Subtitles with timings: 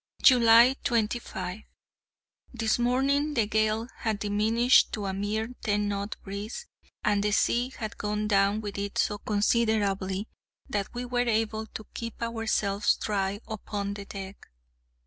[0.23, 1.59] July 25.
[2.51, 6.65] This morning the gale had diminished to a mere ten knot breeze,
[7.03, 10.27] and the sea had gone down with it so considerably
[10.67, 14.47] that we were able to keep ourselves dry upon the deck.